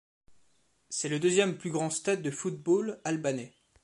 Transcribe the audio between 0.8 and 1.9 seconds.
C'est le deuxième plus